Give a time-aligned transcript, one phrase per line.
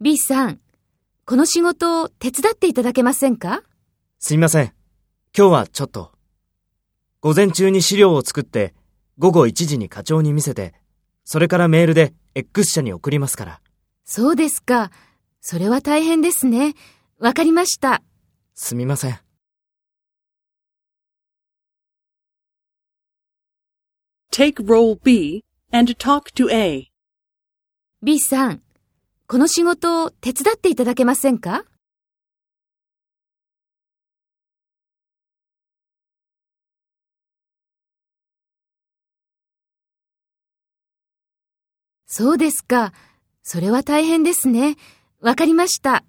[0.00, 0.60] B さん、
[1.26, 3.62] この仕事を手伝っていただけませんか？
[4.18, 4.72] すみません。
[5.36, 6.12] 今日はちょっと。
[7.20, 8.72] 午前中に資料を作って、
[9.18, 10.72] 午後1時に課長に見せて、
[11.24, 13.60] それからメールで X 社に送りますから。
[14.06, 14.90] そうですか。
[15.42, 16.74] それは大変ですね。
[17.18, 18.02] わかりました。
[18.54, 19.20] すみません。
[24.32, 26.88] Take role B and talk to A.
[28.04, 28.62] B さん、
[29.28, 31.64] この仕事を手伝っていただけませんか？
[42.06, 42.92] そうですか。
[43.44, 44.76] それは大変ですね。
[45.20, 46.02] わかりました。